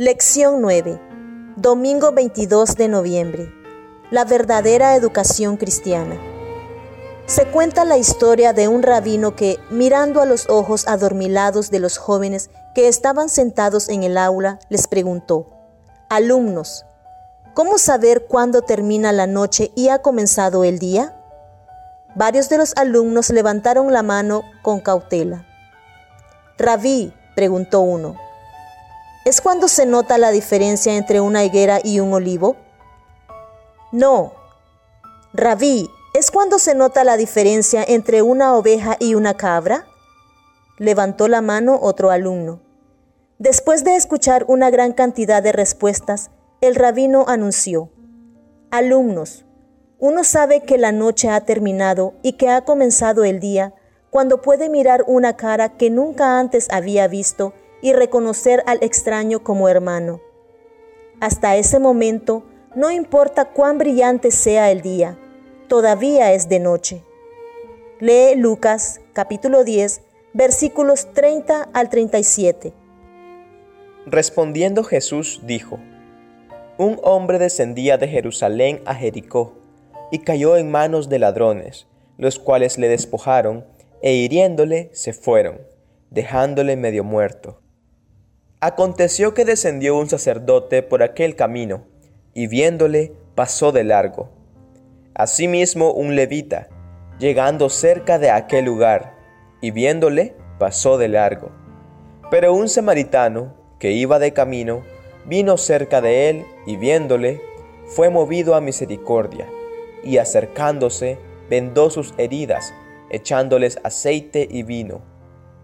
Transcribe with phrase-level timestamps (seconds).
[0.00, 1.00] Lección 9.
[1.56, 3.52] Domingo 22 de noviembre.
[4.12, 6.16] La verdadera educación cristiana.
[7.26, 11.98] Se cuenta la historia de un rabino que, mirando a los ojos adormilados de los
[11.98, 15.50] jóvenes que estaban sentados en el aula, les preguntó,
[16.08, 16.84] Alumnos,
[17.54, 21.16] ¿cómo saber cuándo termina la noche y ha comenzado el día?
[22.14, 25.44] Varios de los alumnos levantaron la mano con cautela.
[26.56, 28.14] Rabí, preguntó uno,
[29.28, 32.56] ¿Es cuando se nota la diferencia entre una higuera y un olivo?
[33.92, 34.32] No.
[35.34, 39.84] Rabí, ¿es cuando se nota la diferencia entre una oveja y una cabra?
[40.78, 42.62] Levantó la mano otro alumno.
[43.38, 46.30] Después de escuchar una gran cantidad de respuestas,
[46.62, 47.90] el rabino anunció,
[48.70, 49.44] Alumnos,
[49.98, 53.74] uno sabe que la noche ha terminado y que ha comenzado el día
[54.08, 59.68] cuando puede mirar una cara que nunca antes había visto y reconocer al extraño como
[59.68, 60.20] hermano.
[61.20, 65.18] Hasta ese momento, no importa cuán brillante sea el día,
[65.68, 67.04] todavía es de noche.
[68.00, 72.72] Lee Lucas capítulo 10 versículos 30 al 37.
[74.06, 75.80] Respondiendo Jesús dijo,
[76.76, 79.58] Un hombre descendía de Jerusalén a Jericó
[80.12, 83.66] y cayó en manos de ladrones, los cuales le despojaron
[84.00, 85.60] e hiriéndole se fueron,
[86.10, 87.60] dejándole medio muerto.
[88.60, 91.84] Aconteció que descendió un sacerdote por aquel camino,
[92.34, 94.30] y viéndole pasó de largo.
[95.14, 96.68] Asimismo un levita,
[97.20, 99.14] llegando cerca de aquel lugar,
[99.60, 101.52] y viéndole pasó de largo.
[102.32, 104.82] Pero un samaritano, que iba de camino,
[105.24, 107.40] vino cerca de él, y viéndole,
[107.86, 109.46] fue movido a misericordia,
[110.02, 111.16] y acercándose,
[111.48, 112.74] vendó sus heridas,
[113.08, 115.00] echándoles aceite y vino,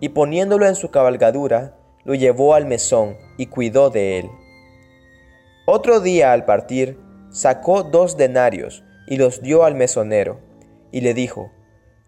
[0.00, 1.74] y poniéndolo en su cabalgadura,
[2.04, 4.30] lo llevó al mesón y cuidó de él.
[5.66, 6.98] Otro día al partir,
[7.30, 10.40] sacó dos denarios y los dio al mesonero,
[10.90, 11.50] y le dijo,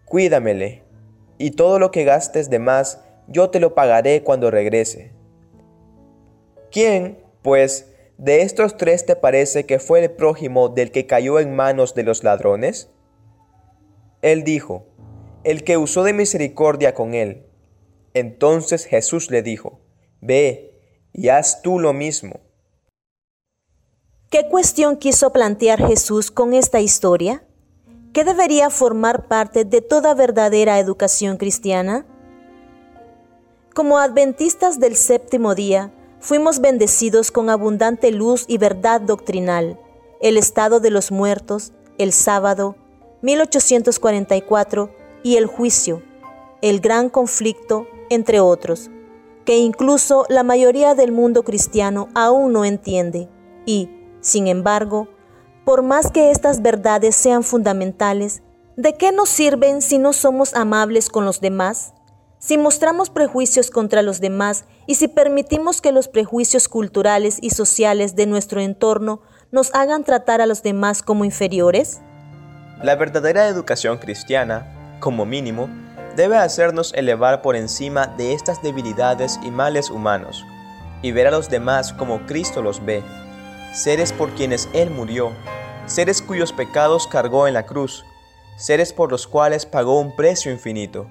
[0.05, 0.83] Cuídamele,
[1.37, 5.11] y todo lo que gastes de más, yo te lo pagaré cuando regrese.
[6.71, 11.55] ¿Quién, pues, de estos tres te parece que fue el prójimo del que cayó en
[11.55, 12.91] manos de los ladrones?
[14.21, 14.85] Él dijo,
[15.43, 17.45] el que usó de misericordia con él.
[18.13, 19.80] Entonces Jesús le dijo,
[20.21, 20.71] Ve
[21.13, 22.39] y haz tú lo mismo.
[24.29, 27.43] ¿Qué cuestión quiso plantear Jesús con esta historia?
[28.13, 32.05] ¿Qué debería formar parte de toda verdadera educación cristiana?
[33.73, 39.79] Como adventistas del séptimo día, fuimos bendecidos con abundante luz y verdad doctrinal,
[40.21, 42.75] el estado de los muertos, el sábado,
[43.23, 44.93] 1844
[45.23, 46.03] y el juicio,
[46.61, 48.90] el gran conflicto, entre otros
[49.45, 53.29] que incluso la mayoría del mundo cristiano aún no entiende.
[53.65, 53.89] Y,
[54.21, 55.07] sin embargo,
[55.65, 58.43] por más que estas verdades sean fundamentales,
[58.77, 61.93] ¿de qué nos sirven si no somos amables con los demás?
[62.39, 68.15] Si mostramos prejuicios contra los demás y si permitimos que los prejuicios culturales y sociales
[68.15, 72.01] de nuestro entorno nos hagan tratar a los demás como inferiores?
[72.81, 75.69] La verdadera educación cristiana, como mínimo,
[76.15, 80.45] debe hacernos elevar por encima de estas debilidades y males humanos,
[81.01, 83.03] y ver a los demás como Cristo los ve,
[83.73, 85.31] seres por quienes Él murió,
[85.85, 88.05] seres cuyos pecados cargó en la cruz,
[88.57, 91.07] seres por los cuales pagó un precio infinito.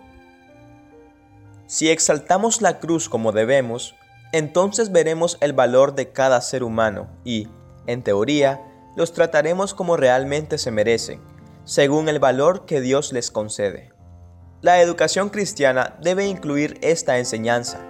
[1.67, 3.95] Si exaltamos la cruz como debemos,
[4.33, 7.49] entonces veremos el valor de cada ser humano y,
[7.87, 8.61] en teoría,
[8.97, 11.21] los trataremos como realmente se merecen,
[11.65, 13.93] según el valor que Dios les concede.
[14.63, 17.81] La educación cristiana debe incluir esta enseñanza.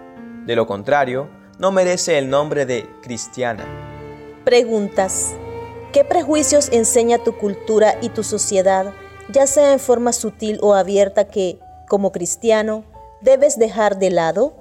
[0.47, 3.65] De lo contrario, no merece el nombre de cristiana.
[4.45, 5.33] Preguntas.
[5.93, 8.93] ¿Qué prejuicios enseña tu cultura y tu sociedad,
[9.33, 11.59] ya sea en forma sutil o abierta, que,
[11.89, 12.85] como cristiano,
[13.21, 14.55] debes dejar de lado?